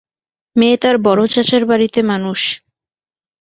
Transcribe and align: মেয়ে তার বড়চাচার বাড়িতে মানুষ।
মেয়ে 0.55 0.77
তার 0.77 0.95
বড়চাচার 1.05 1.63
বাড়িতে 1.65 1.99
মানুষ। 2.03 2.39